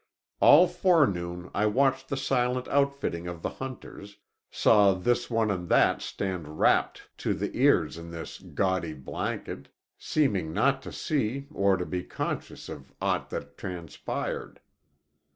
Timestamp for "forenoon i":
0.67-1.67